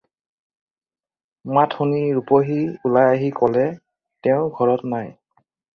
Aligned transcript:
মাত 1.57 1.75
শুনি 1.81 2.01
ৰূপহী 2.17 2.59
ওলাই 2.91 3.13
আহি 3.13 3.31
ক'লে- 3.43 3.71
"তেওঁ 4.27 4.53
ঘৰত 4.61 4.95
নাই।" 4.97 5.17